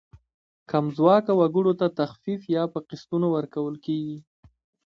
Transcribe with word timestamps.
کم 0.69 0.85
ځواکه 0.97 1.31
وګړو 1.39 1.73
ته 1.79 1.87
تخفیف 1.99 2.41
یا 2.55 2.63
په 2.73 2.79
قسطونو 2.89 3.27
ورکول 3.35 3.75
کیږي. 3.85 4.17